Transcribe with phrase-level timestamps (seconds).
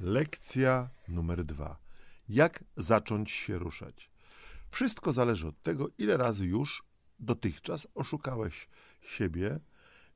[0.00, 1.78] Lekcja numer dwa.
[2.28, 4.10] Jak zacząć się ruszać?
[4.70, 6.82] Wszystko zależy od tego, ile razy już
[7.18, 8.68] dotychczas oszukałeś
[9.00, 9.60] siebie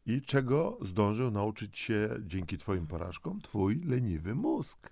[0.07, 4.91] i czego zdążył nauczyć się dzięki Twoim porażkom Twój leniwy mózg.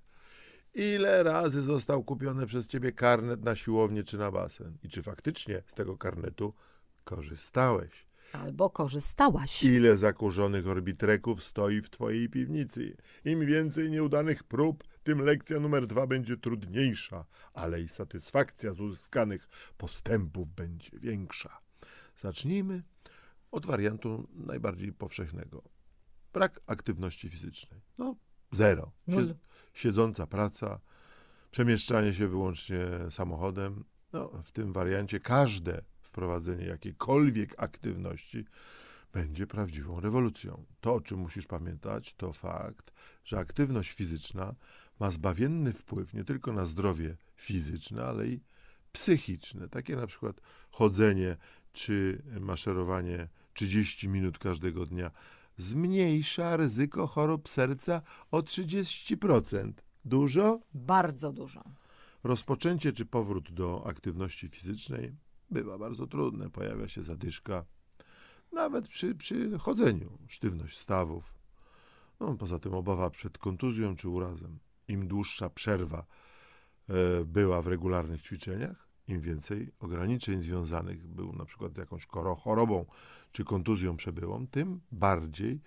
[0.75, 4.77] Ile razy został kupiony przez Ciebie karnet na siłownię czy na basen?
[4.83, 6.55] I czy faktycznie z tego karnetu
[7.05, 8.07] korzystałeś?
[8.33, 9.63] Albo korzystałaś.
[9.63, 12.97] Ile zakurzonych orbitreków stoi w twojej piwnicy?
[13.25, 17.25] Im więcej nieudanych prób, tym lekcja numer dwa będzie trudniejsza,
[17.55, 21.61] ale i satysfakcja z uzyskanych postępów będzie większa.
[22.17, 22.83] Zacznijmy
[23.51, 25.63] od wariantu najbardziej powszechnego.
[26.33, 27.81] Brak aktywności fizycznej.
[27.99, 28.17] No,
[28.53, 28.93] zero.
[29.07, 29.35] Nul.
[29.75, 30.81] Siedząca praca,
[31.51, 33.85] przemieszczanie się wyłącznie samochodem.
[34.13, 38.45] No, w tym wariancie każde wprowadzenie jakiejkolwiek aktywności
[39.13, 40.65] będzie prawdziwą rewolucją.
[40.81, 42.93] To, o czym musisz pamiętać, to fakt,
[43.25, 44.55] że aktywność fizyczna
[45.01, 48.41] ma zbawienny wpływ nie tylko na zdrowie fizyczne, ale i
[48.93, 49.69] psychiczne.
[49.69, 51.37] Takie na przykład chodzenie
[51.73, 55.11] czy maszerowanie 30 minut każdego dnia
[55.59, 59.73] zmniejsza ryzyko chorób serca o 30%.
[60.05, 60.61] Dużo?
[60.75, 61.65] Bardzo dużo.
[62.25, 65.13] Rozpoczęcie czy powrót do aktywności fizycznej
[65.53, 66.51] bywa bardzo trudne.
[66.51, 67.65] Pojawia się zadyszka,
[68.53, 71.35] nawet przy, przy chodzeniu, sztywność stawów.
[72.21, 74.59] No, poza tym obawa przed kontuzją czy urazem.
[74.89, 76.07] Im dłuższa przerwa
[76.89, 82.07] e, była w regularnych ćwiczeniach, im więcej ograniczeń związanych był na przykład z jakąś
[82.39, 82.87] chorobą
[83.33, 85.61] czy kontuzją przebyłą, tym bardziej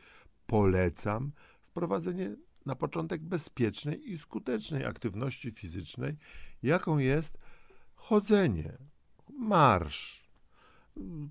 [0.48, 6.18] polecam wprowadzenie na początek bezpiecznej i skutecznej aktywności fizycznej,
[6.64, 7.38] jaką jest
[7.96, 8.78] chodzenie,
[9.40, 10.26] marsz.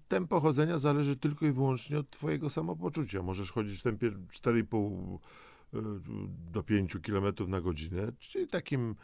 [0.08, 3.22] Tempo chodzenia zależy tylko i wyłącznie od Twojego samopoczucia.
[3.22, 5.19] Możesz chodzić w tempie 4,5
[5.74, 5.78] y,
[6.52, 8.94] do 5 km na godzinę, czyli takim,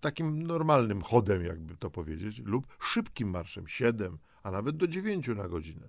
[0.00, 5.48] takim normalnym chodem, jakby to powiedzieć, lub szybkim marszem 7, a nawet do 9 na
[5.48, 5.88] godzinę.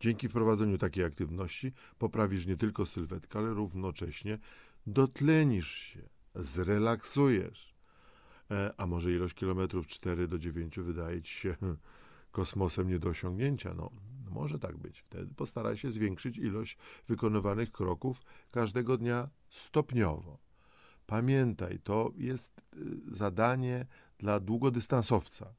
[0.00, 4.38] Dzięki wprowadzeniu takiej aktywności poprawisz nie tylko sylwetkę, ale równocześnie
[4.86, 6.00] dotlenisz się,
[6.34, 7.69] zrelaksujesz.
[8.50, 11.56] E, a może ilość kilometrów 4 do 9 wydaje ci się
[12.32, 13.74] kosmosem nie do osiągnięcia?
[13.74, 13.90] No,
[14.30, 15.00] może tak być.
[15.00, 16.78] Wtedy postaraj się zwiększyć ilość
[17.08, 20.38] wykonywanych kroków każdego dnia stopniowo.
[21.06, 23.86] Pamiętaj, to jest y, zadanie
[24.18, 25.54] dla długodystansowca.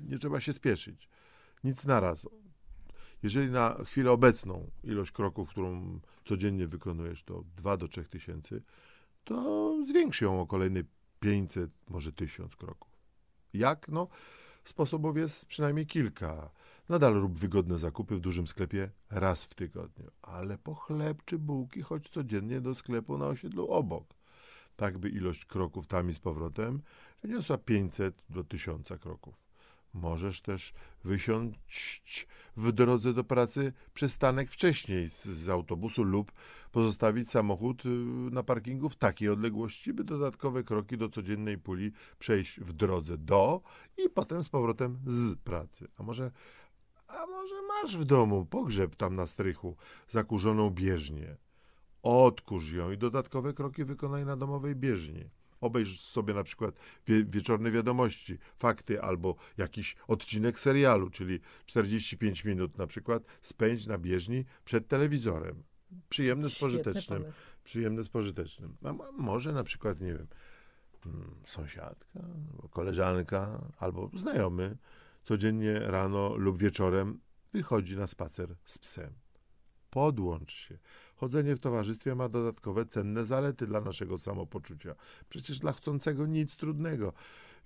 [0.00, 1.08] Nie trzeba się spieszyć.
[1.64, 2.26] Nic naraz.
[3.22, 8.62] Jeżeli na chwilę obecną ilość kroków, którą codziennie wykonujesz, to 2 do 3 tysięcy,
[9.24, 10.82] to zwiększ ją o kolejne
[11.24, 12.92] 500, może 1000 kroków.
[13.54, 13.88] Jak?
[13.88, 14.08] No,
[14.64, 16.50] sposobów jest przynajmniej kilka.
[16.88, 21.82] Nadal rób wygodne zakupy w dużym sklepie raz w tygodniu, ale po chleb czy bułki
[21.82, 24.14] chodź codziennie do sklepu na osiedlu obok.
[24.76, 26.82] Tak by ilość kroków tam i z powrotem
[27.22, 29.43] wyniosła 500 do 1000 kroków.
[29.94, 30.72] Możesz też
[31.04, 36.32] wysiąść w drodze do pracy przystanek wcześniej z, z, autobusu lub
[36.72, 37.88] pozostawić samochód y,
[38.30, 43.60] na parkingu w takiej odległości, by dodatkowe kroki do codziennej puli przejść w drodze do
[44.06, 45.88] i potem z powrotem z pracy.
[45.98, 46.30] A może,
[47.08, 49.76] a może masz w domu pogrzeb tam na strychu,
[50.08, 51.36] zakurzoną bieżnię.
[52.02, 55.30] Odkurz ją i dodatkowe kroki wykonaj na domowej bieżni
[55.64, 56.74] obejrz sobie na przykład
[57.06, 63.98] wie, wieczorne wiadomości, fakty albo jakiś odcinek serialu, czyli 45 minut na przykład spędź na
[63.98, 65.62] bieżni przed telewizorem.
[66.08, 67.24] Przyjemne z pożytecznym.
[67.64, 68.76] Przyjemne z pożytecznym.
[68.84, 70.26] A może na przykład, nie wiem,
[71.04, 72.20] hmm, sąsiadka,
[72.70, 74.76] koleżanka albo znajomy
[75.24, 77.20] codziennie rano lub wieczorem
[77.52, 79.23] wychodzi na spacer z psem.
[79.94, 80.78] Podłącz się.
[81.16, 84.94] Chodzenie w towarzystwie ma dodatkowe cenne zalety dla naszego samopoczucia.
[85.28, 87.12] Przecież dla chcącego nic trudnego.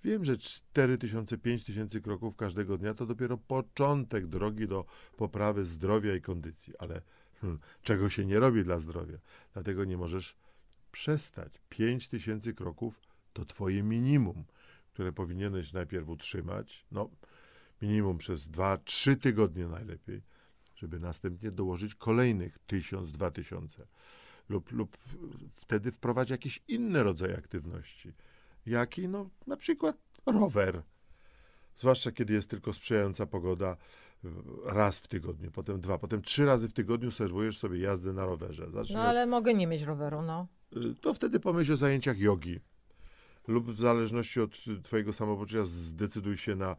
[0.04, 4.84] Wiem, że 4000, 5000 kroków każdego dnia to dopiero początek drogi do
[5.16, 7.02] poprawy zdrowia i kondycji, ale
[7.40, 9.18] hmm, czego się nie robi dla zdrowia?
[9.52, 10.36] Dlatego nie możesz
[10.92, 11.52] przestać.
[11.68, 13.00] 5000 kroków
[13.32, 14.44] to twoje minimum,
[14.92, 17.10] które powinieneś najpierw utrzymać, no
[17.82, 20.22] minimum przez 2-3 tygodnie najlepiej
[20.78, 23.86] żeby następnie dołożyć kolejnych tysiąc, dwa tysiące.
[24.48, 24.98] Lub, lub
[25.54, 28.12] wtedy wprowadź jakiś inny rodzaj aktywności.
[28.66, 29.08] Jaki?
[29.08, 29.96] No, na przykład
[30.26, 30.82] rower.
[31.76, 33.76] Zwłaszcza kiedy jest tylko sprzyjająca pogoda,
[34.64, 38.70] raz w tygodniu, potem dwa, potem trzy razy w tygodniu serwujesz sobie jazdę na rowerze.
[38.70, 39.28] Zacznij no ale od...
[39.28, 40.46] mogę nie mieć roweru, no.
[41.00, 42.60] To wtedy pomyśl o zajęciach jogi.
[43.48, 44.50] Lub w zależności od
[44.82, 46.76] twojego samopoczucia zdecyduj się na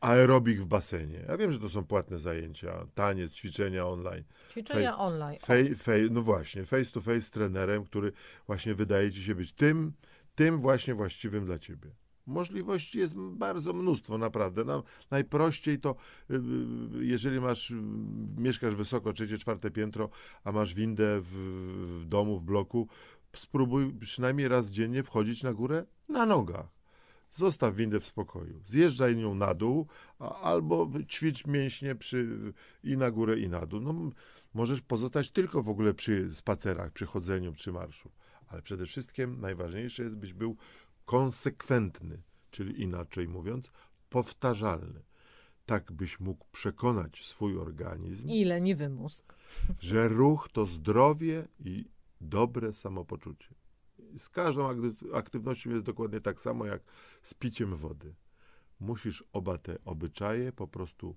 [0.00, 1.24] aerobik w basenie.
[1.28, 4.24] Ja wiem, że to są płatne zajęcia, taniec, ćwiczenia online.
[4.50, 5.38] Ćwiczenia online.
[5.42, 8.12] O, Fej, fej, no właśnie, face to face z trenerem, który
[8.46, 9.92] właśnie wydaje ci się być tym,
[10.34, 11.90] tym właśnie właściwym dla ciebie.
[12.26, 14.64] Możliwości jest bardzo mnóstwo, naprawdę.
[14.64, 15.96] No, najprościej to,
[16.30, 17.74] y, y, jeżeli masz, y,
[18.36, 20.08] mieszkasz wysoko, trzecie, czwarte piętro,
[20.44, 21.34] a masz windę w,
[22.00, 22.88] w domu, w bloku,
[23.36, 26.77] spróbuj przynajmniej raz dziennie wchodzić na górę na nogach.
[27.30, 28.60] Zostaw windę w spokoju.
[28.66, 29.86] Zjeżdżaj nią na dół,
[30.18, 32.52] a, albo ćwicz mięśnie przy,
[32.84, 33.80] i na górę, i na dół.
[33.80, 34.10] No,
[34.54, 38.10] możesz pozostać tylko w ogóle przy spacerach, przy chodzeniu, przy marszu.
[38.48, 40.56] Ale przede wszystkim najważniejsze jest, byś był
[41.04, 43.70] konsekwentny, czyli inaczej mówiąc,
[44.10, 45.00] powtarzalny.
[45.66, 49.34] Tak byś mógł przekonać swój organizm, I leniwy mózg.
[49.80, 51.84] że ruch to zdrowie i
[52.20, 53.54] dobre samopoczucie.
[54.18, 56.82] Z każdą akty- aktywnością jest dokładnie tak samo jak
[57.22, 58.14] z piciem wody.
[58.80, 61.16] Musisz oba te obyczaje po prostu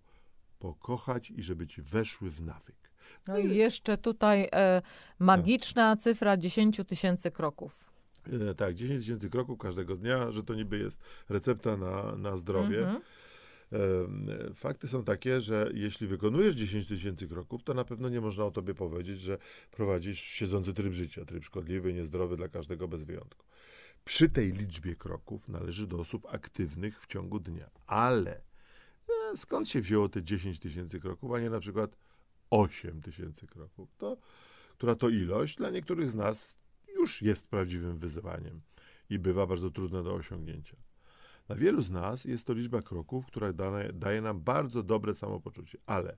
[0.59, 2.91] pokochać i żeby ci weszły w nawyk.
[3.27, 4.81] No i jeszcze tutaj e,
[5.19, 7.91] magiczna cyfra 10 tysięcy kroków.
[8.49, 10.99] E, tak, 10 tysięcy kroków każdego dnia, że to niby jest
[11.29, 12.79] recepta na, na zdrowie.
[12.79, 13.01] Mhm.
[14.53, 18.51] Fakty są takie, że jeśli wykonujesz 10 tysięcy kroków, to na pewno nie można o
[18.51, 19.37] tobie powiedzieć, że
[19.71, 23.45] prowadzisz siedzący tryb życia, tryb szkodliwy, niezdrowy dla każdego bez wyjątku.
[24.05, 27.69] Przy tej liczbie kroków należy do osób aktywnych w ciągu dnia.
[27.87, 28.41] Ale
[29.31, 31.97] e, skąd się wzięło te 10 tysięcy kroków, a nie na przykład
[32.49, 33.95] 8 tysięcy kroków?
[33.97, 34.17] To,
[34.77, 36.55] która to ilość dla niektórych z nas
[36.95, 38.61] już jest prawdziwym wyzwaniem
[39.09, 40.77] i bywa bardzo trudna do osiągnięcia.
[41.47, 43.53] Dla wielu z nas jest to liczba kroków, która
[43.93, 46.17] daje, nam bardzo dobre samopoczucie, ale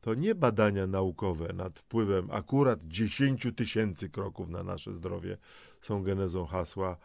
[0.00, 5.38] to nie badania naukowe nad wpływem akurat 10 tysięcy kroków na nasze zdrowie
[5.80, 6.96] są genezą hasła.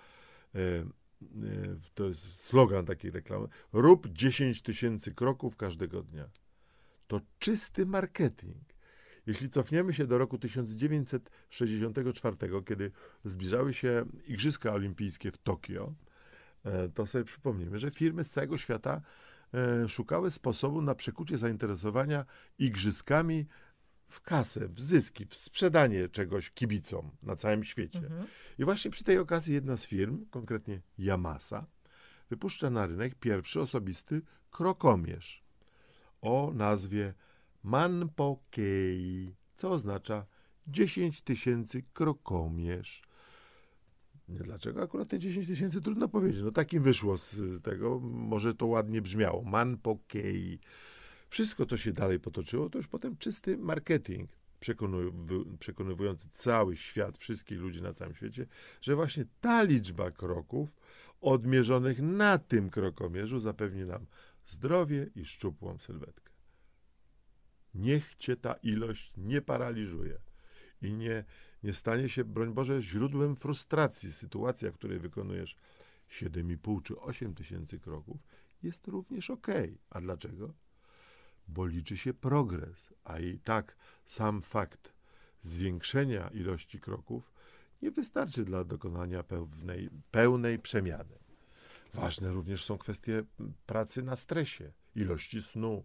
[0.55, 0.85] E, e,
[1.93, 3.47] to jest slogan takiej reklamy.
[3.73, 6.29] Rób 10 tysięcy kroków każdego dnia.
[7.07, 8.71] To czysty marketing.
[9.25, 12.91] Jeśli cofniemy się do roku 1964, kiedy
[13.25, 15.93] zbliżały się Igrzyska Olimpijskie w Tokio,
[16.93, 19.01] to sobie przypomnimy, że firmy z całego świata
[19.53, 22.25] e, szukały sposobu na przekucie zainteresowania
[22.59, 23.47] igrzyskami
[24.07, 27.99] w kasę, w zyski, w sprzedanie czegoś kibicom na całym świecie.
[27.99, 28.27] Mhm.
[28.59, 31.65] I właśnie przy tej okazji jedna z firm, konkretnie Yamasa,
[32.29, 34.21] wypuszcza na rynek pierwszy osobisty
[34.51, 35.43] krokomierz
[36.21, 37.13] o nazwie
[37.63, 40.25] Manpokei, co oznacza
[40.67, 43.03] 10 tysięcy krokomierz.
[44.29, 46.41] Nie dlaczego akurat te 10 tysięcy trudno powiedzieć.
[46.43, 49.43] No takim wyszło z tego, może to ładnie brzmiało.
[49.43, 50.59] Manpokei.
[51.29, 54.29] Wszystko, co się dalej potoczyło, to już potem czysty marketing
[55.59, 58.45] przekonywujący cały świat, wszystkich ludzi na całym świecie,
[58.81, 60.69] że właśnie ta liczba kroków
[61.21, 64.05] odmierzonych na tym krokomierzu zapewni nam
[64.45, 66.31] zdrowie i szczupłą sylwetkę.
[67.73, 70.17] Niech cię ta ilość nie paraliżuje
[70.81, 71.23] i nie,
[71.63, 74.11] nie stanie się, broń Boże, źródłem frustracji.
[74.11, 75.55] Sytuacja, w której wykonujesz
[76.11, 78.17] 7,5 czy 8 tysięcy kroków,
[78.63, 79.47] jest również ok.
[79.89, 80.53] A dlaczego?
[81.47, 83.75] Bo liczy się progres, a i tak
[84.05, 84.93] sam fakt
[85.41, 87.31] zwiększenia ilości kroków
[87.81, 91.19] nie wystarczy dla dokonania pewnej, pełnej przemiany.
[91.93, 93.23] Ważne również są kwestie
[93.65, 95.83] pracy na stresie, ilości snu,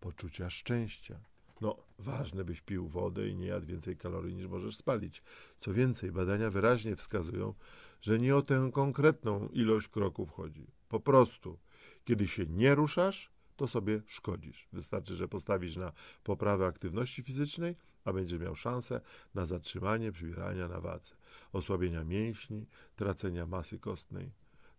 [0.00, 1.20] poczucia szczęścia.
[1.60, 5.22] No, ważne, byś pił wodę i nie jadł więcej kalorii niż możesz spalić.
[5.58, 7.54] Co więcej, badania wyraźnie wskazują,
[8.02, 10.66] że nie o tę konkretną ilość kroków chodzi.
[10.88, 11.58] Po prostu,
[12.04, 14.68] kiedy się nie ruszasz, to sobie szkodzisz.
[14.72, 15.92] Wystarczy, że postawisz na
[16.24, 19.00] poprawę aktywności fizycznej, a będziesz miał szansę
[19.34, 21.14] na zatrzymanie przybierania na wadze,
[21.52, 24.32] osłabienia mięśni, tracenia masy kostnej,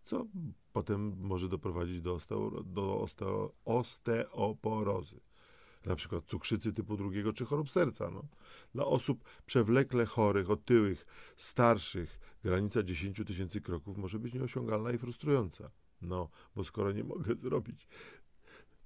[0.04, 0.26] co
[0.72, 5.20] potem może doprowadzić do, osteo, do osteo, osteoporozy.
[5.86, 8.10] Na przykład cukrzycy typu drugiego czy chorób serca.
[8.10, 8.24] No.
[8.74, 15.70] Dla osób przewlekle chorych, otyłych, starszych, granica 10 tysięcy kroków może być nieosiągalna i frustrująca.
[16.02, 17.88] No, bo skoro nie mogę zrobić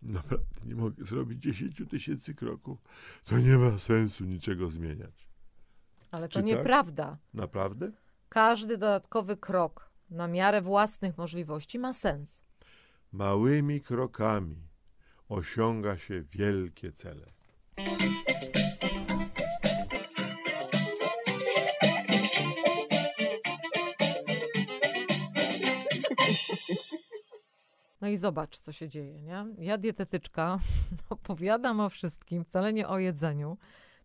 [0.03, 2.79] naprawdę nie mogę zrobić 10 tysięcy kroków,
[3.25, 5.29] to nie ma sensu niczego zmieniać.
[6.11, 6.47] Ale to Czy tak?
[6.47, 7.19] nieprawda.
[7.35, 7.93] Naprawdę?
[8.29, 12.43] Każdy dodatkowy krok na miarę własnych możliwości ma sens.
[13.13, 14.66] Małymi krokami
[15.29, 17.27] osiąga się wielkie cele.
[28.01, 29.47] No i zobacz, co się dzieje, nie?
[29.59, 30.59] Ja, dietetyczka,
[31.11, 33.59] opowiadam o wszystkim, wcale nie o jedzeniu,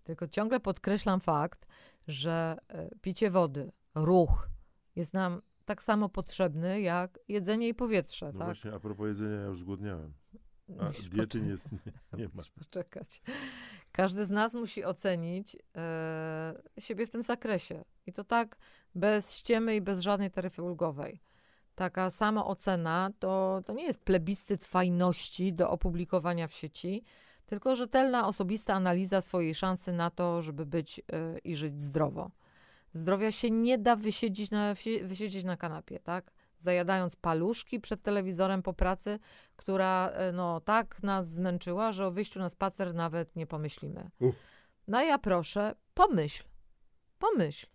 [0.03, 1.67] tylko ciągle podkreślam fakt,
[2.07, 4.49] że e, picie wody, ruch
[4.95, 8.47] jest nam tak samo potrzebny jak jedzenie i powietrze, No tak?
[8.47, 10.13] właśnie, a propos jedzenia, ja już zgłodniałem.
[10.79, 11.57] A Musisz diety nie,
[12.17, 12.29] nie.
[12.35, 13.21] Musisz poczekać.
[13.91, 17.83] Każdy z nas musi ocenić e, siebie w tym zakresie.
[18.05, 18.57] I to tak
[18.95, 21.21] bez ściemy i bez żadnej taryfy ulgowej.
[21.75, 27.03] Taka sama ocena to, to nie jest plebiscyt fajności do opublikowania w sieci,
[27.45, 31.03] tylko rzetelna, osobista analiza swojej szansy na to, żeby być e,
[31.39, 32.31] i żyć zdrowo.
[32.93, 34.73] Zdrowia się nie da wysiedzieć na,
[35.03, 36.31] wysiedzieć na kanapie, tak?
[36.61, 39.19] Zajadając paluszki przed telewizorem po pracy,
[39.55, 44.09] która e, no, tak nas zmęczyła, że o wyjściu na spacer nawet nie pomyślimy.
[44.19, 44.35] Uch.
[44.87, 46.43] No ja proszę, pomyśl.
[47.19, 47.67] Pomyśl.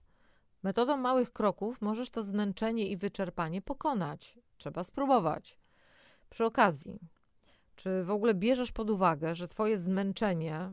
[0.63, 4.39] Metodą małych kroków możesz to zmęczenie i wyczerpanie pokonać.
[4.59, 5.59] Trzeba spróbować.
[6.31, 7.01] Przy okazji,
[7.77, 10.73] czy w ogóle bierzesz pod uwagę, że twoje zmęczenie,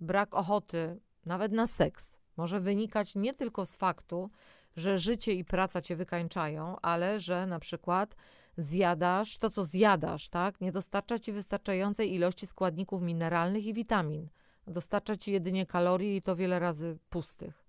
[0.00, 4.30] brak ochoty nawet na seks może wynikać nie tylko z faktu,
[4.76, 8.16] że życie i praca cię wykańczają, ale że na przykład
[8.56, 10.60] zjadasz to, co zjadasz, tak?
[10.60, 14.28] Nie dostarcza ci wystarczającej ilości składników mineralnych i witamin.
[14.66, 17.64] Dostarcza ci jedynie kalorii i to wiele razy pustych.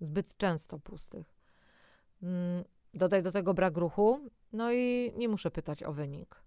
[0.00, 1.34] Zbyt często pustych.
[2.22, 6.42] Mm, Dodaj do tego brak ruchu, no i nie muszę pytać o wynik.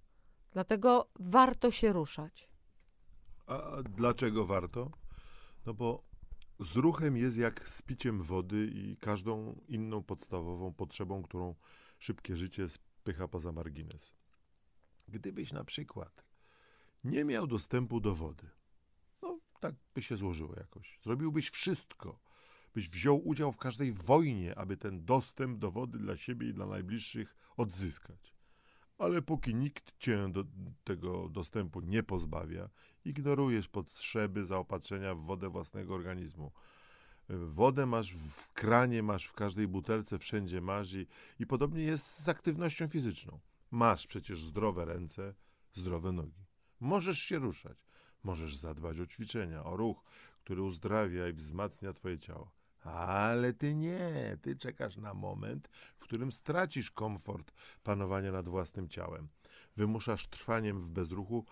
[0.52, 2.50] Dlatego warto się ruszać.
[3.48, 4.92] A dlaczego warto?
[5.66, 6.04] No bo
[6.60, 11.56] z ruchem jest jak z piciem wody i każdą inną podstawową potrzebą, którą
[12.00, 14.12] szybkie życie spycha poza margines.
[15.08, 16.26] Gdybyś na przykład
[17.04, 18.50] nie miał dostępu do wody,
[19.22, 21.00] no tak by się złożyło jakoś.
[21.04, 22.20] Zrobiłbyś wszystko,
[22.74, 26.66] byś wziął udział w każdej wojnie, aby ten dostęp do wody dla siebie i dla
[26.66, 28.39] najbliższych odzyskać.
[29.00, 30.44] Ale póki nikt cię do
[30.84, 32.70] tego dostępu nie pozbawia,
[33.06, 36.52] ignorujesz potrzeby zaopatrzenia w wodę własnego organizmu.
[37.30, 41.08] Wodę masz w kranie, masz w każdej butelce, wszędzie masz i,
[41.40, 43.40] i podobnie jest z aktywnością fizyczną.
[43.72, 45.34] Masz przecież zdrowe ręce,
[45.74, 46.46] zdrowe nogi.
[46.80, 47.78] Możesz się ruszać,
[48.24, 50.04] możesz zadbać o ćwiczenia, o ruch,
[50.44, 52.59] który uzdrawia i wzmacnia twoje ciało.
[52.84, 59.28] Ale ty nie, ty czekasz na moment, w którym stracisz komfort panowania nad własnym ciałem.
[59.78, 61.46] Wymuszasz trwaniem w bezruchu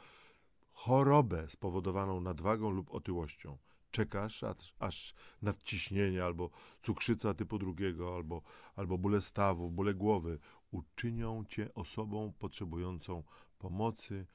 [0.72, 3.58] chorobę spowodowaną nadwagą lub otyłością.
[3.92, 6.50] Czekasz, aż, aż nadciśnienie albo
[6.82, 8.42] cukrzyca typu drugiego, albo,
[8.76, 10.40] albo bóle stawów, bóle głowy
[10.72, 13.24] uczynią cię osobą potrzebującą
[13.60, 14.26] pomocy,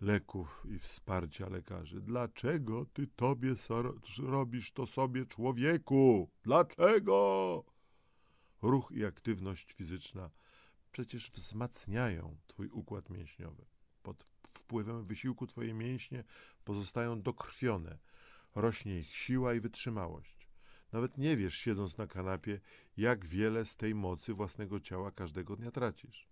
[0.00, 2.00] leków i wsparcia lekarzy.
[2.00, 3.54] Dlaczego ty tobie
[4.18, 6.30] robisz to sobie, człowieku?
[6.42, 7.64] Dlaczego?
[8.62, 10.30] Ruch i aktywność fizyczna
[10.92, 13.64] przecież wzmacniają twój układ mięśniowy.
[14.02, 16.24] Pod wpływem wysiłku twoje mięśnie
[16.64, 17.98] pozostają dokrwione,
[18.54, 20.48] rośnie ich siła i wytrzymałość.
[20.92, 22.60] Nawet nie wiesz, siedząc na kanapie,
[22.96, 26.28] jak wiele z tej mocy własnego ciała każdego dnia tracisz.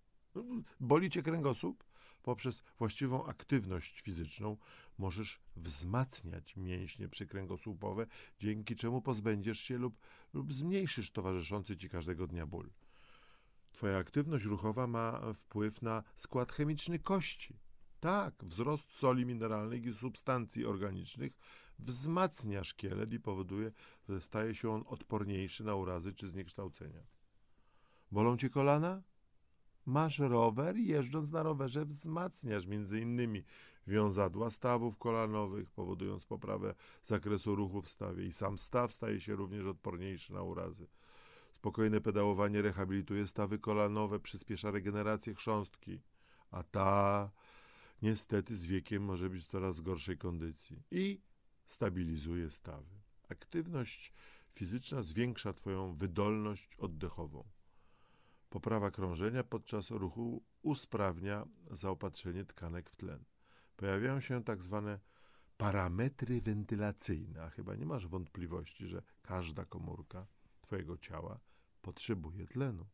[0.80, 1.84] Boli cię kręgosłup?
[2.22, 4.56] Poprzez właściwą aktywność fizyczną
[4.98, 8.06] możesz wzmacniać mięśnie przykręgosłupowe,
[8.40, 10.00] dzięki czemu pozbędziesz się lub,
[10.34, 12.70] lub zmniejszysz towarzyszący ci każdego dnia ból.
[13.72, 17.58] Twoja aktywność ruchowa ma wpływ na skład chemiczny kości.
[18.00, 21.32] Tak, wzrost soli mineralnych i substancji organicznych
[21.78, 23.72] wzmacnia szkielet i powoduje,
[24.08, 27.02] że staje się on odporniejszy na urazy czy zniekształcenia.
[28.12, 29.02] Bolą cię kolana?
[29.88, 32.66] Masz rower i jeżdżąc na rowerze wzmacniasz
[33.02, 33.44] innymi
[33.86, 39.66] wiązadła stawów kolanowych, powodując poprawę zakresu ruchu w stawie i sam staw staje się również
[39.66, 40.86] odporniejszy na urazy.
[41.52, 46.00] Spokojne pedałowanie rehabilituje stawy kolanowe, przyspiesza regenerację chrząstki,
[46.50, 47.30] a ta
[48.02, 51.20] niestety z wiekiem może być w coraz gorszej kondycji i
[51.66, 52.94] stabilizuje stawy.
[53.28, 54.12] Aktywność
[54.52, 57.57] fizyczna zwiększa Twoją wydolność oddechową.
[58.48, 63.24] Poprawa krążenia podczas ruchu usprawnia zaopatrzenie tkanek w tlen.
[63.76, 65.00] Pojawiają się tak zwane
[65.56, 70.26] parametry wentylacyjne, a chyba nie masz wątpliwości, że każda komórka
[70.60, 71.40] Twojego ciała
[71.82, 72.86] potrzebuje tlenu.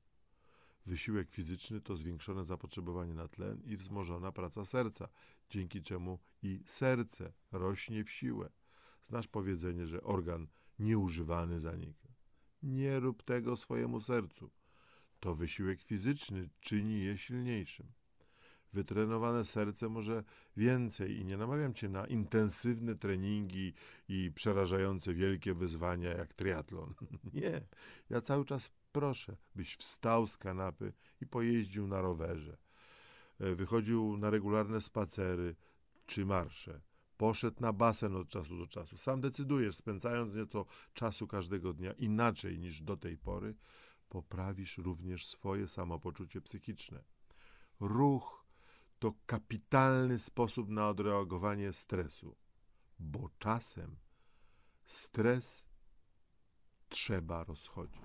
[0.86, 5.08] Wysiłek fizyczny to zwiększone zapotrzebowanie na tlen i wzmożona praca serca,
[5.50, 8.50] dzięki czemu i serce rośnie w siłę.
[9.02, 10.46] Znasz powiedzenie, że organ
[10.78, 12.08] nieużywany zanika.
[12.62, 14.50] Nie rób tego swojemu sercu.
[15.24, 17.86] To wysiłek fizyczny czyni je silniejszym.
[18.72, 20.24] Wytrenowane serce może
[20.56, 23.72] więcej i nie namawiam cię na intensywne treningi
[24.08, 26.94] i przerażające wielkie wyzwania jak triatlon.
[27.34, 27.60] Nie,
[28.10, 32.56] ja cały czas proszę, byś wstał z kanapy i pojeździł na rowerze.
[33.40, 35.56] E, Wychodził na regularne spacery
[36.06, 36.80] czy marsze.
[37.16, 38.96] Poszedł na basen od czasu do czasu.
[38.96, 43.54] Sam decydujesz, spędzając nieco czasu każdego dnia inaczej niż do tej pory,
[44.14, 47.02] poprawisz również swoje samopoczucie psychiczne.
[47.80, 48.44] Ruch
[48.98, 52.36] to kapitalny sposób na odreagowanie stresu,
[52.98, 53.96] bo czasem
[54.86, 55.64] stres
[56.88, 58.02] trzeba rozchodzić.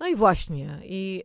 [0.00, 1.24] No i właśnie, i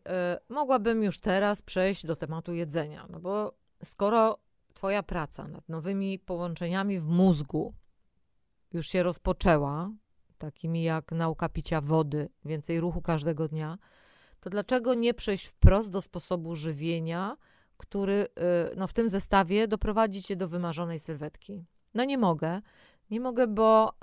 [0.50, 4.47] y, mogłabym już teraz przejść do tematu jedzenia, no bo skoro
[4.78, 7.74] Twoja praca nad nowymi połączeniami w mózgu
[8.74, 9.92] już się rozpoczęła,
[10.38, 13.78] takimi jak nauka picia wody, więcej ruchu każdego dnia,
[14.40, 17.38] to dlaczego nie przejść wprost do sposobu żywienia,
[17.78, 18.28] który
[18.72, 21.66] y, no, w tym zestawie doprowadzi cię do wymarzonej sylwetki?
[21.94, 22.62] No nie mogę.
[23.10, 23.94] Nie mogę, bo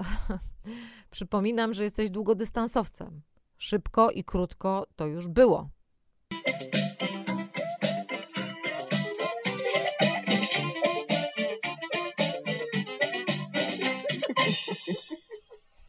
[1.10, 3.22] przypominam, że jesteś długodystansowcem.
[3.58, 5.68] Szybko i krótko to już było.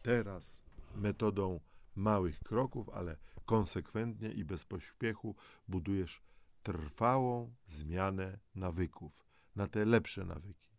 [0.05, 0.61] Teraz
[0.95, 1.59] metodą
[1.95, 5.35] małych kroków, ale konsekwentnie i bez pośpiechu
[5.67, 6.21] budujesz
[6.63, 10.69] trwałą zmianę nawyków na te lepsze nawyki.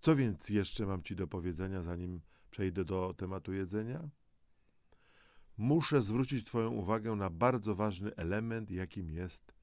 [0.00, 4.08] Co więc jeszcze mam Ci do powiedzenia, zanim przejdę do tematu jedzenia?
[5.56, 9.54] Muszę zwrócić Twoją uwagę na bardzo ważny element, jakim jest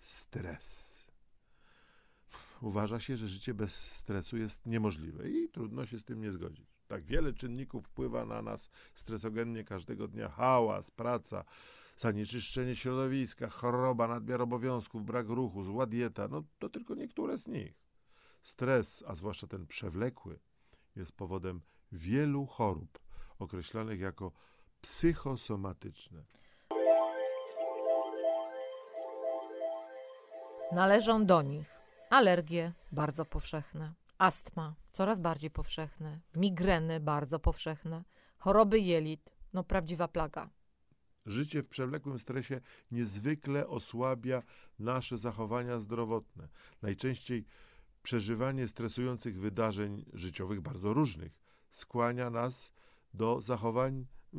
[0.00, 0.96] stres.
[2.60, 6.75] Uważa się, że życie bez stresu jest niemożliwe i trudno się z tym nie zgodzić.
[6.88, 11.44] Tak wiele czynników wpływa na nas stresogennie każdego dnia: hałas, praca,
[11.96, 17.74] zanieczyszczenie środowiska, choroba, nadmiar obowiązków, brak ruchu, zła dieta no to tylko niektóre z nich.
[18.42, 20.38] Stres, a zwłaszcza ten przewlekły,
[20.96, 21.60] jest powodem
[21.92, 22.98] wielu chorób
[23.38, 24.32] określanych jako
[24.80, 26.24] psychosomatyczne.
[30.72, 31.70] Należą do nich
[32.10, 38.04] alergie, bardzo powszechne, astma, coraz bardziej powszechne, migreny, bardzo powszechne,
[38.38, 40.50] choroby jelit, no prawdziwa plaga.
[41.26, 44.42] Życie w przewlekłym stresie niezwykle osłabia
[44.78, 46.48] nasze zachowania zdrowotne.
[46.82, 47.44] Najczęściej
[48.02, 51.32] przeżywanie stresujących wydarzeń życiowych, bardzo różnych,
[51.70, 52.72] skłania nas
[53.14, 54.38] do zachowań y,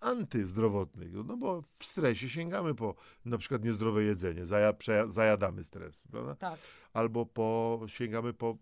[0.00, 1.12] antyzdrowotnych.
[1.12, 4.72] No bo w stresie sięgamy po na przykład niezdrowe jedzenie, zaja,
[5.08, 6.34] zajadamy stres, prawda?
[6.34, 6.60] Tak.
[6.92, 8.56] Albo po, sięgamy po,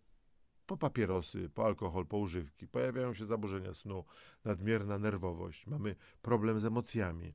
[0.67, 2.69] po papierosy, po alkohol, po używki.
[2.69, 4.05] Pojawiają się zaburzenia snu,
[4.45, 7.35] nadmierna nerwowość, mamy problem z emocjami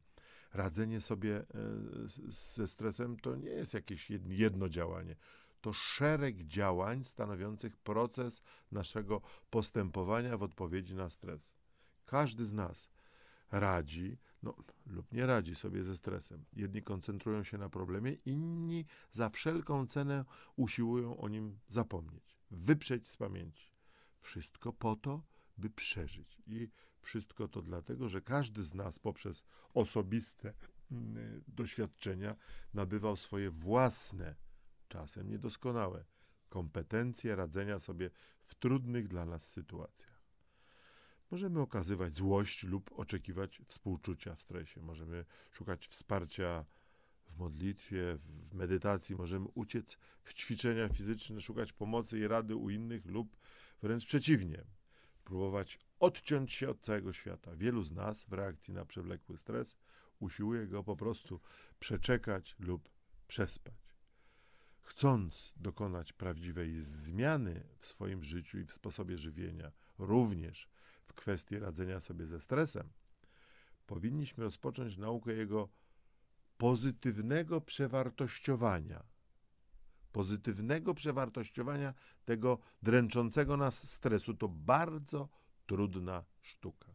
[0.53, 1.45] radzenie sobie e,
[2.27, 5.15] ze stresem to nie jest jakieś jedno działanie.
[5.61, 8.41] To szereg działań stanowiących proces
[8.71, 11.51] naszego postępowania w odpowiedzi na stres.
[12.05, 12.89] Każdy z nas
[13.51, 14.55] radzi no,
[14.87, 16.45] lub nie radzi sobie ze stresem.
[16.53, 23.17] Jedni koncentrują się na problemie, inni za wszelką cenę usiłują o nim zapomnieć, wyprzeć z
[23.17, 23.71] pamięci.
[24.21, 25.23] Wszystko po to,
[25.57, 26.41] by przeżyć.
[26.47, 26.69] I
[27.01, 30.53] wszystko to dlatego, że każdy z nas poprzez osobiste
[30.91, 32.35] mm, doświadczenia
[32.73, 34.35] nabywał swoje własne,
[34.87, 36.05] czasem niedoskonałe,
[36.49, 38.09] kompetencje radzenia sobie
[38.43, 40.21] w trudnych dla nas sytuacjach.
[41.31, 44.81] Możemy okazywać złość lub oczekiwać współczucia w stresie.
[44.81, 46.65] Możemy szukać wsparcia
[47.35, 48.17] w modlitwie,
[48.49, 53.35] w medytacji, możemy uciec w ćwiczenia fizyczne, szukać pomocy i rady u innych lub
[53.81, 54.63] wręcz przeciwnie,
[55.23, 57.55] próbować odciąć się od całego świata.
[57.55, 59.77] Wielu z nas w reakcji na przewlekły stres
[60.19, 61.39] usiłuje go po prostu
[61.79, 62.89] przeczekać lub
[63.27, 63.91] przespać.
[64.81, 70.69] Chcąc dokonać prawdziwej zmiany w swoim życiu i w sposobie żywienia, również
[71.05, 72.89] w kwestii radzenia sobie ze stresem,
[73.87, 75.69] powinniśmy rozpocząć naukę jego
[76.61, 79.03] pozytywnego przewartościowania.
[80.11, 81.93] Pozytywnego przewartościowania
[82.25, 84.33] tego dręczącego nas stresu.
[84.33, 85.29] To bardzo
[85.65, 86.91] trudna sztuka.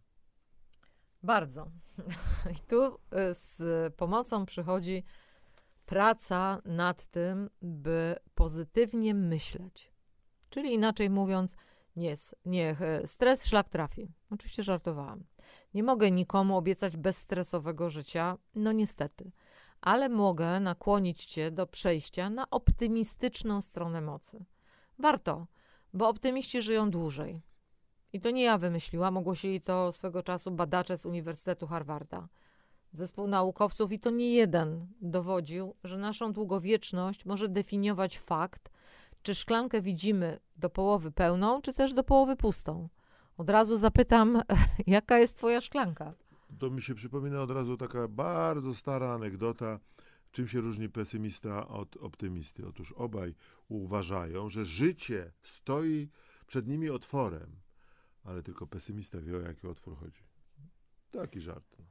[1.22, 1.70] Bardzo.
[2.56, 2.98] I tu y,
[3.34, 5.04] z pomocą przychodzi
[5.86, 9.92] praca nad tym, by pozytywnie myśleć.
[10.50, 11.56] Czyli inaczej mówiąc,
[11.96, 14.08] nie, niech e, stres szlak trafi.
[14.30, 15.24] Oczywiście żartowałam.
[15.74, 19.30] Nie mogę nikomu obiecać bezstresowego życia, no niestety,
[19.80, 24.44] ale mogę nakłonić cię do przejścia na optymistyczną stronę mocy.
[24.98, 25.46] Warto,
[25.92, 27.40] bo optymiści żyją dłużej.
[28.12, 32.28] I to nie ja wymyśliłam, ogłosili to swego czasu badacze z Uniwersytetu Harvarda.
[32.92, 38.70] Zespół naukowców, i to nie jeden, dowodził, że naszą długowieczność może definiować fakt,
[39.22, 42.88] czy szklankę widzimy do połowy pełną, czy też do połowy pustą.
[43.38, 44.42] Od razu zapytam,
[44.86, 46.14] jaka jest Twoja szklanka?
[46.58, 49.80] To mi się przypomina od razu taka bardzo stara anegdota.
[50.32, 52.66] Czym się różni pesymista od optymisty?
[52.68, 53.34] Otóż obaj
[53.68, 56.08] uważają, że życie stoi
[56.46, 57.56] przed nimi otworem
[58.26, 60.22] ale tylko pesymista wie, o jaki otwór chodzi.
[61.10, 61.76] Taki żart.
[61.78, 61.84] no.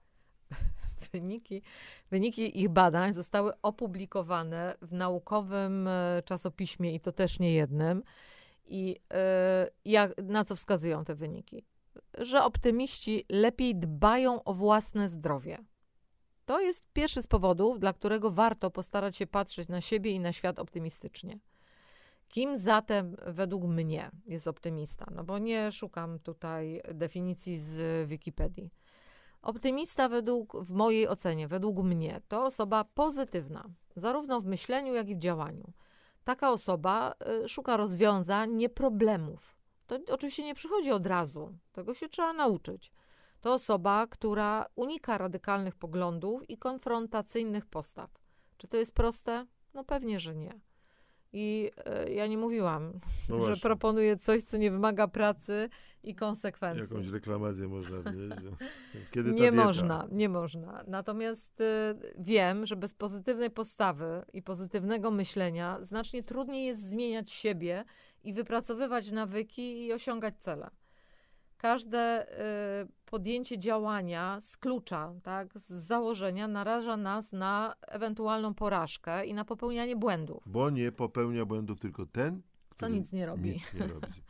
[1.12, 1.62] Wyniki,
[2.10, 8.04] wyniki ich badań zostały opublikowane w naukowym e, czasopiśmie i to też nie jednym.
[8.66, 11.66] I e, jak, na co wskazują te wyniki?
[12.18, 15.58] Że optymiści lepiej dbają o własne zdrowie.
[16.46, 20.34] To jest pierwszy z powodów, dla którego warto postarać się patrzeć na siebie i na
[20.34, 21.40] świat optymistycznie.
[22.28, 25.06] Kim zatem według mnie jest optymista?
[25.16, 28.72] No bo nie szukam tutaj definicji z Wikipedii.
[29.42, 35.16] Optymista według, w mojej ocenie, według mnie, to osoba pozytywna, zarówno w myśleniu, jak i
[35.16, 35.74] w działaniu.
[36.24, 39.56] Taka osoba y, szuka rozwiązań, nie problemów.
[39.88, 42.92] To oczywiście nie przychodzi od razu, tego się trzeba nauczyć.
[43.42, 48.10] To osoba, która unika radykalnych poglądów i konfrontacyjnych postaw.
[48.58, 49.46] Czy to jest proste?
[49.74, 50.60] No pewnie, że nie.
[51.34, 51.72] I
[52.08, 55.70] y, ja nie mówiłam, No że proponuję coś, co nie wymaga pracy
[56.04, 56.96] i konsekwencji.
[56.96, 58.42] Jakąś reklamację można wnieść.
[59.12, 59.66] Kiedy Nie dieta?
[59.66, 60.84] można, nie można.
[60.88, 61.66] Natomiast y,
[62.20, 67.86] wiem, że bez pozytywnej postawy i pozytywnego myślenia znacznie trudniej jest zmieniać siebie
[68.26, 70.70] i wypracowywać nawyki i osiągać cele.
[71.58, 72.28] Każde
[72.84, 79.46] y, podjęcie działania z klucza, tak, z założenia naraża nas na ewentualną porażkę i na
[79.46, 80.44] popełnianie błędów.
[80.46, 83.50] Bo nie popełnia błędów tylko ten, Co który nic nie robi.
[83.50, 84.08] Nic nie robi.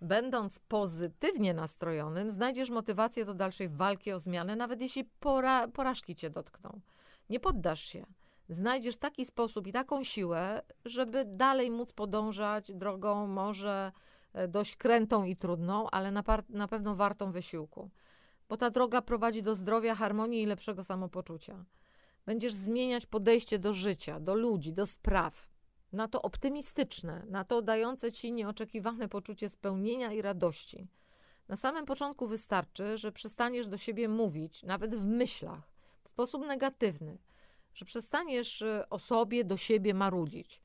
[0.00, 6.30] Będąc pozytywnie nastrojonym, znajdziesz motywację do dalszej walki o zmianę, nawet jeśli pora, porażki cię
[6.30, 6.80] dotkną.
[7.30, 8.06] Nie poddasz się.
[8.48, 13.92] Znajdziesz taki sposób i taką siłę, żeby dalej móc podążać drogą może
[14.32, 17.90] e, dość krętą i trudną, ale na, na pewno wartą wysiłku.
[18.48, 21.64] Bo ta droga prowadzi do zdrowia, harmonii i lepszego samopoczucia.
[22.26, 25.48] Będziesz zmieniać podejście do życia, do ludzi, do spraw
[25.94, 30.88] na to optymistyczne, na to dające ci nieoczekiwane poczucie spełnienia i radości.
[31.48, 35.70] Na samym początku wystarczy, że przestaniesz do siebie mówić, nawet w myślach,
[36.02, 37.18] w sposób negatywny,
[37.74, 40.62] że przestaniesz y, o sobie, do siebie marudzić,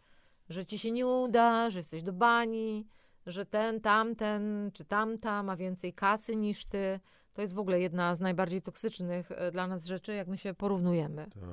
[0.49, 2.87] że ci się nie uda, że jesteś do bani,
[3.25, 6.99] że ten, tamten czy tamta ma więcej kasy niż ty.
[7.33, 10.53] To jest w ogóle jedna z najbardziej toksycznych y, dla nas rzeczy, jak my się
[10.53, 11.43] porównujemy Tak.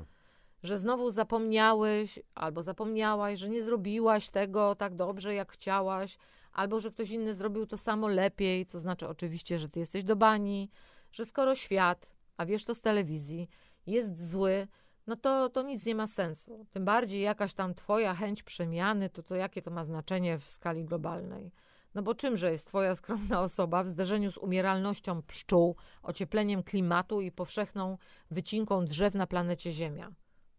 [0.62, 6.19] że znowu zapomniałeś albo zapomniałaś, że nie zrobiłaś tego tak dobrze, jak chciałaś,
[6.53, 10.16] albo że ktoś inny zrobił to samo lepiej, co znaczy oczywiście, że ty jesteś do
[10.16, 10.71] bani,
[11.12, 13.49] że skoro świat, a wiesz to z telewizji,
[13.87, 14.66] jest zły,
[15.07, 16.66] no to, to nic nie ma sensu.
[16.71, 20.85] Tym bardziej jakaś tam twoja chęć przemiany, to, to jakie to ma znaczenie w skali
[20.85, 21.53] globalnej?
[21.95, 27.33] No bo czymże jest twoja skromna osoba w zderzeniu z umieralnością pszczół, ociepleniem klimatu i
[27.33, 27.99] powszechną
[28.31, 30.12] wycinką drzew na planecie Ziemia?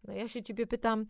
[0.04, 1.06] No ja się ciebie pytam,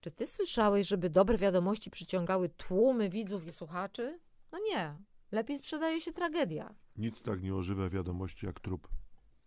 [0.00, 4.20] czy ty słyszałeś, żeby dobre wiadomości przyciągały tłumy widzów i słuchaczy?
[4.52, 4.96] No nie.
[5.32, 6.74] Lepiej sprzedaje się tragedia.
[6.96, 8.88] Nic tak nie ożywia wiadomości jak trup.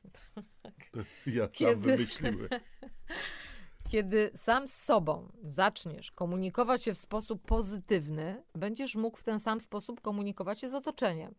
[1.26, 2.48] Ja sam Kiedy- wymyśliłem.
[3.92, 9.62] Kiedy sam z sobą zaczniesz komunikować się w sposób pozytywny, będziesz mógł w ten sam
[9.62, 11.36] sposób komunikować się z otoczeniem.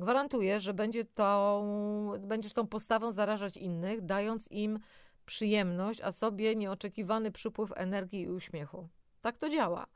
[0.00, 4.78] Gwarantuję, że będzie tą, będziesz tą postawą zarażać innych, dając im
[5.26, 8.88] przyjemność, a sobie nieoczekiwany przypływ energii i uśmiechu.
[9.20, 9.86] Tak to działa.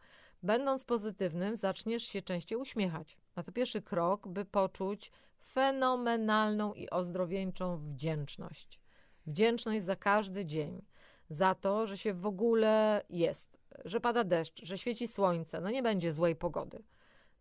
[0.42, 3.16] Będąc pozytywnym, zaczniesz się częściej uśmiechać.
[3.34, 5.10] A to pierwszy krok, by poczuć
[5.52, 8.80] fenomenalną i ozdrowieńczą wdzięczność.
[9.26, 10.82] Wdzięczność za każdy dzień,
[11.28, 15.82] za to, że się w ogóle jest, że pada deszcz, że świeci słońce, no nie
[15.82, 16.82] będzie złej pogody.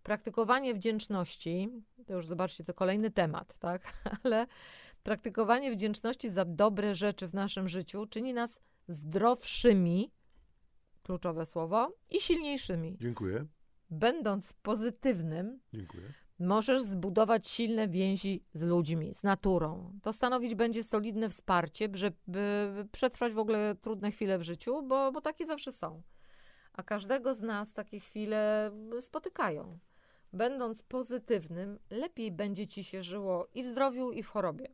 [0.04, 1.70] Praktykowanie wdzięczności,
[2.06, 3.94] to już zobaczcie, to kolejny temat, tak?
[4.24, 4.48] Ale
[5.04, 10.12] praktykowanie wdzięczności za dobre rzeczy w naszym życiu czyni nas zdrowszymi,
[11.04, 12.98] kluczowe słowo, i silniejszymi.
[13.02, 13.46] Dziękuję.
[13.90, 16.14] Będąc pozytywnym, Dziękuję.
[16.44, 20.00] Możesz zbudować silne więzi z ludźmi, z naturą.
[20.02, 25.22] To stanowić będzie solidne wsparcie, żeby przetrwać w ogóle trudne chwile w życiu, bo, bo
[25.22, 26.02] takie zawsze są.
[26.74, 29.80] A każdego z nas takie chwile spotykają.
[30.34, 34.68] Będąc pozytywnym, lepiej będzie ci się żyło i w zdrowiu, i w chorobie.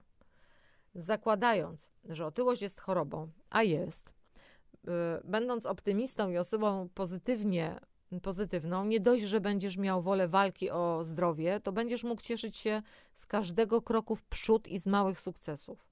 [0.95, 4.89] Zakładając, że otyłość jest chorobą, a jest, y,
[5.23, 7.79] będąc optymistą i osobą pozytywnie
[8.21, 12.81] pozytywną, nie dość, że będziesz miał wolę walki o zdrowie, to będziesz mógł cieszyć się
[13.13, 15.87] z każdego kroku w przód i z małych sukcesów,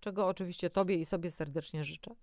[0.00, 2.14] czego oczywiście Tobie i sobie serdecznie życzę.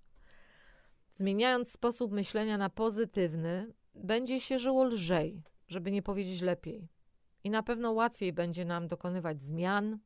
[1.15, 6.87] Zmieniając sposób myślenia na pozytywny, będzie się żyło lżej, żeby nie powiedzieć lepiej.
[7.43, 9.99] I na pewno łatwiej będzie nam dokonywać zmian,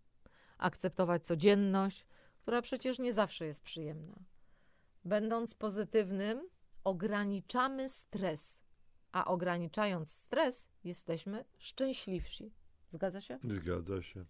[0.57, 2.05] akceptować codzienność,
[2.41, 4.15] która przecież nie zawsze jest przyjemna.
[5.05, 6.49] Będąc pozytywnym,
[6.83, 8.59] ograniczamy stres
[9.11, 12.51] a ograniczając stres, jesteśmy szczęśliwsi.
[12.91, 13.39] Zgadza się?
[13.43, 14.25] Zgadza się.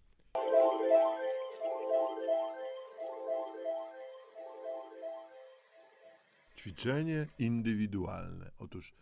[6.56, 8.50] Ćwiczenie indywidualne.
[8.58, 8.94] Otóż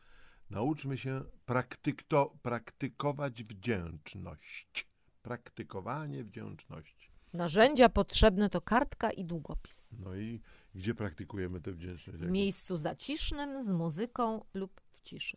[0.51, 4.89] nauczmy się praktykto, praktykować wdzięczność.
[5.23, 7.11] Praktykowanie wdzięczności.
[7.33, 9.91] Narzędzia potrzebne to kartka i długopis.
[9.99, 10.41] No i
[10.75, 12.19] gdzie praktykujemy tę wdzięczność?
[12.19, 15.37] W miejscu zacisznym, z muzyką lub w ciszy.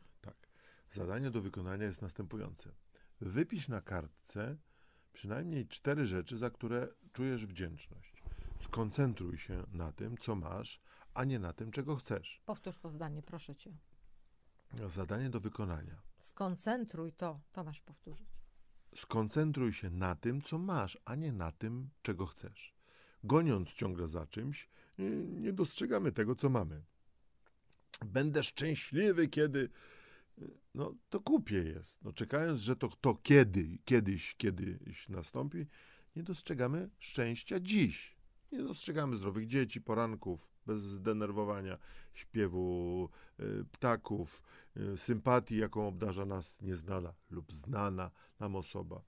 [0.92, 2.72] Zadanie do wykonania jest następujące.
[3.22, 4.58] Wypisz na kartce
[5.14, 8.24] przynajmniej cztery rzeczy, za które czujesz wdzięczność.
[8.62, 10.82] Skoncentruj się na tym, co masz,
[11.14, 12.42] a nie na tym, czego chcesz.
[12.46, 13.78] Powtórz to zdanie, proszę cię.
[14.88, 16.02] Zadanie do wykonania.
[16.20, 17.40] Skoncentruj to.
[17.52, 18.28] To masz powtórzyć.
[18.96, 22.74] Skoncentruj się na tym, co masz, a nie na tym, czego chcesz.
[23.24, 26.84] Goniąc ciągle za czymś, y, nie dostrzegamy tego, co mamy.
[28.06, 29.70] Będę szczęśliwy, kiedy.
[30.76, 32.04] No, to głupie jest.
[32.04, 35.66] No, czekając, że to, to kiedy, kiedyś, kiedyś nastąpi,
[36.16, 38.18] nie dostrzegamy szczęścia dziś.
[38.52, 41.78] Nie dostrzegamy zdrowych dzieci, poranków, bez zdenerwowania,
[42.14, 44.44] śpiewu y, ptaków,
[44.78, 49.02] y, sympatii, jaką obdarza nas nieznana lub znana nam osoba.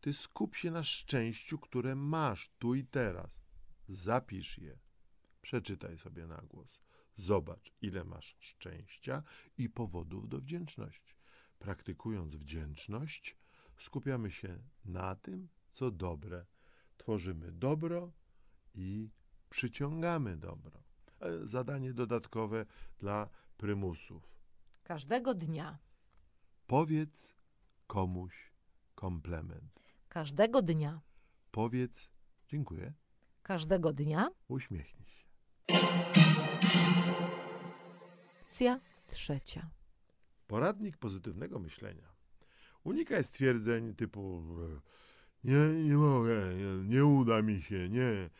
[0.00, 3.30] Ty skup się na szczęściu, które masz tu i teraz.
[3.88, 4.78] Zapisz je.
[5.42, 6.81] Przeczytaj sobie na głos.
[7.16, 9.22] Zobacz, ile masz szczęścia
[9.58, 11.14] i powodów do wdzięczności.
[11.58, 13.36] Praktykując wdzięczność,
[13.78, 16.46] skupiamy się na tym, co dobre.
[16.96, 18.12] Tworzymy dobro
[18.74, 19.10] i
[19.50, 20.82] przyciągamy dobro.
[21.20, 22.66] E, Zadanie dodatkowe
[22.98, 24.32] dla prymusów.
[24.84, 25.78] Każdego dnia.
[26.66, 27.34] Powiedz
[27.86, 28.52] komuś
[28.94, 29.82] komplement.
[30.08, 31.00] Każdego dnia.
[31.50, 32.10] Powiedz
[32.48, 32.92] dziękuję,
[33.42, 34.30] Każdego dnia.
[34.48, 35.26] uśmiechnij się.
[38.52, 39.70] Lekcja trzecia.
[40.46, 42.08] Poradnik pozytywnego myślenia.
[42.84, 44.42] Unikaj stwierdzeń typu
[45.44, 48.30] nie, nie mogę, nie, nie uda mi się, nie,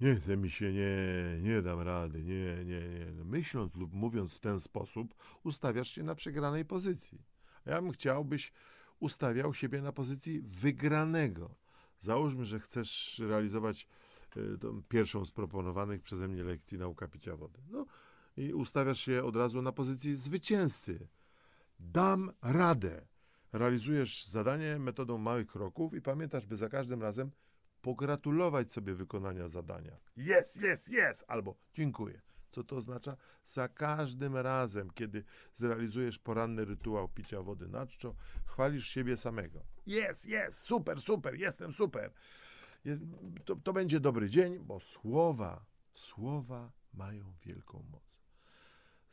[0.00, 0.96] nie chce mi się, nie,
[1.40, 3.24] nie dam rady, nie, nie, nie.
[3.24, 7.22] Myśląc lub mówiąc w ten sposób, ustawiasz się na przegranej pozycji.
[7.66, 8.52] Ja bym chciał, byś
[9.00, 11.54] ustawiał siebie na pozycji wygranego.
[11.98, 13.88] Załóżmy, że chcesz realizować
[14.36, 17.60] e, tą pierwszą z proponowanych przeze mnie lekcji nauka picia wody.
[17.70, 17.86] No
[18.36, 21.08] i ustawiasz się od razu na pozycji zwycięzcy.
[21.80, 23.06] Dam radę.
[23.52, 27.30] Realizujesz zadanie metodą małych kroków i pamiętasz, by za każdym razem
[27.82, 29.96] pogratulować sobie wykonania zadania.
[30.16, 31.24] Jest, jest, jest!
[31.28, 32.20] Albo dziękuję.
[32.50, 33.16] Co to oznacza?
[33.44, 38.14] Za każdym razem, kiedy zrealizujesz poranny rytuał picia wody na czczo,
[38.46, 39.60] chwalisz siebie samego.
[39.86, 42.12] Jest, jest, super, super, jestem super.
[43.44, 48.13] To, to będzie dobry dzień, bo słowa, słowa mają wielką moc.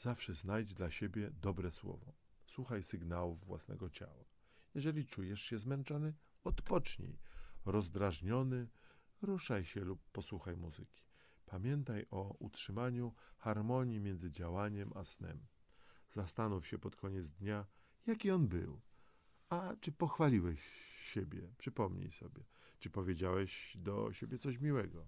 [0.02, 2.14] Zawsze znajdź dla siebie dobre słowo.
[2.46, 4.26] Słuchaj sygnałów własnego ciała.
[4.76, 7.20] Jeżeli czujesz się zmęczony, odpocznij.
[7.66, 8.68] Rozdrażniony,
[9.22, 11.04] ruszaj się lub posłuchaj muzyki.
[11.46, 15.46] Pamiętaj o utrzymaniu harmonii między działaniem a snem.
[16.10, 17.66] Zastanów się pod koniec dnia,
[18.08, 18.82] jaki on był.
[19.50, 20.62] A czy pochwaliłeś
[21.04, 21.54] siebie?
[21.58, 22.44] Przypomnij sobie.
[22.80, 25.08] Czy powiedziałeś do siebie coś miłego?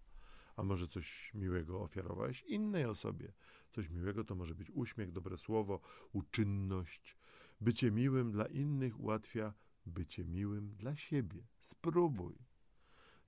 [0.55, 3.33] A może coś miłego ofiarowałeś innej osobie?
[3.71, 5.79] Coś miłego to może być uśmiech, dobre słowo,
[6.11, 7.17] uczynność.
[7.61, 9.53] Bycie miłym dla innych ułatwia
[9.85, 11.43] bycie miłym dla siebie.
[11.59, 12.35] Spróbuj.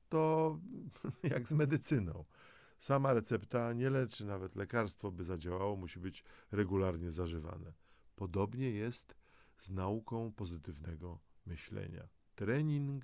[0.10, 0.60] To
[1.34, 2.26] jak z medycyną.
[2.80, 7.74] Sama recepta nie leczy, nawet lekarstwo, by zadziałało, musi być regularnie zażywane.
[8.16, 9.16] Podobnie jest
[9.58, 12.08] z nauką pozytywnego myślenia.
[12.36, 13.04] Trening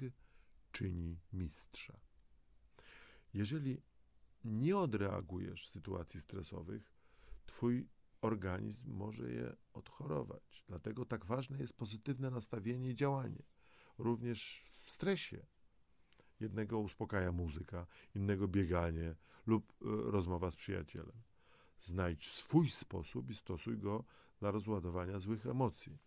[0.72, 2.00] czyni mistrza.
[3.34, 3.82] Jeżeli
[4.44, 6.94] nie odreagujesz sytuacji stresowych,
[7.46, 7.88] twój
[8.22, 10.64] organizm może je odchorować.
[10.68, 13.44] Dlatego tak ważne jest pozytywne nastawienie i działanie.
[13.98, 15.46] Również w stresie.
[16.40, 19.76] Jednego uspokaja muzyka, innego bieganie lub y,
[20.12, 21.22] rozmowa z przyjacielem.
[21.82, 24.04] Znajdź swój sposób i stosuj go
[24.40, 25.98] dla rozładowania złych emocji.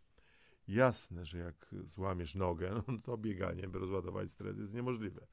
[0.69, 5.27] Jasne, że jak złamiesz nogę, no to bieganie, by rozładować stres jest niemożliwe.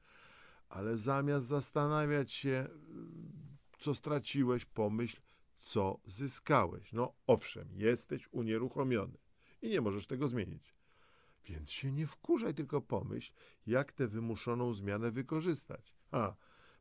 [0.72, 2.68] Ale zamiast zastanawiać się,
[3.78, 5.20] co straciłeś, pomyśl,
[5.58, 6.92] co zyskałeś.
[6.92, 9.18] No owszem, jesteś unieruchomiony
[9.62, 10.74] i nie możesz tego zmienić.
[11.44, 13.32] Więc się nie wkurzaj, tylko pomyśl,
[13.66, 15.94] jak tę wymuszoną zmianę wykorzystać.
[16.10, 16.34] A,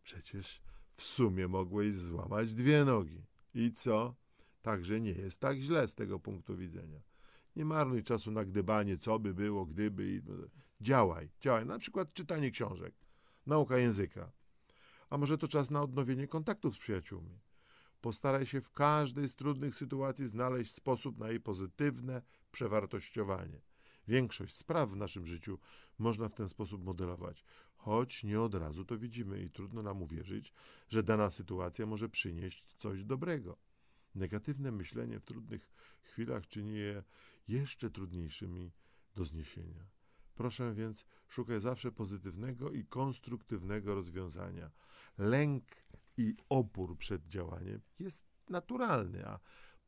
[0.04, 0.62] przecież
[0.96, 3.26] w sumie mogłeś złamać dwie nogi.
[3.54, 4.16] I co?
[4.62, 7.02] Także nie jest tak źle z tego punktu widzenia.
[7.56, 10.22] Nie marnuj czasu na gdybanie, co by było, gdyby.
[10.82, 11.66] Działaj, działaj.
[11.66, 12.96] Na przykład czytanie książek,
[13.52, 14.32] nauka języka.
[15.10, 17.40] A może to czas na odnowienie kontaktów z przyjaciółmi.
[18.02, 23.62] Postaraj się w każdej z trudnych sytuacji znaleźć sposób na jej pozytywne przewartościowanie.
[24.08, 25.60] Większość spraw w naszym życiu
[25.98, 27.44] można w ten sposób modelować,
[27.76, 30.54] choć nie od razu to widzimy i trudno nam uwierzyć,
[30.90, 33.58] że dana sytuacja może przynieść coś dobrego.
[34.16, 35.70] Negatywne myślenie w trudnych
[36.02, 37.04] chwilach czyni je
[37.48, 38.72] jeszcze trudniejszymi
[39.16, 40.01] do zniesienia.
[40.42, 44.72] Proszę więc, szukaj zawsze pozytywnego i konstruktywnego rozwiązania.
[45.18, 45.64] Lęk
[46.18, 49.40] i opór przed działaniem jest naturalny, a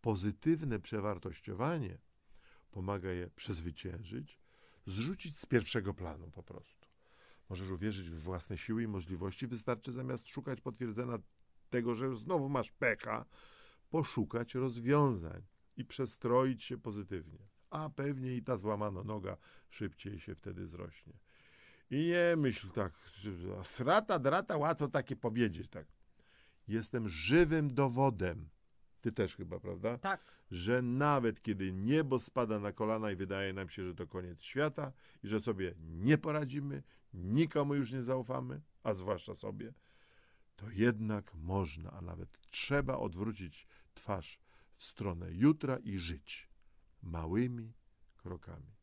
[0.01, 1.97] pozytywne przewartościowanie
[2.71, 4.39] pomaga je przezwyciężyć,
[4.85, 6.87] zrzucić z pierwszego planu po prostu.
[7.49, 11.17] Możesz uwierzyć w własne siły i możliwości, wystarczy zamiast szukać potwierdzenia
[11.69, 13.25] tego, że znowu masz pecha,
[13.89, 15.41] poszukać rozwiązań
[15.77, 17.52] i przestroić się pozytywnie.
[17.73, 19.38] A pewnie i ta złamana noga
[19.69, 21.13] szybciej się wtedy zrośnie.
[21.89, 22.93] I nie myśl tak,
[23.63, 25.88] strata, drata, łatwo takie powiedzieć, tak.
[26.67, 28.49] Jestem żywym dowodem,
[29.01, 29.97] ty też chyba, prawda?
[29.97, 30.21] Tak.
[30.51, 34.91] Że nawet kiedy niebo spada na kolana i wydaje nam się, że to koniec świata
[35.23, 36.83] i że sobie nie poradzimy,
[37.13, 39.73] nikomu już nie zaufamy, a zwłaszcza sobie,
[40.55, 44.39] to jednak można, a nawet trzeba odwrócić twarz
[44.75, 46.52] w stronę jutra i żyć
[47.03, 47.73] małymi
[48.17, 48.73] krokami.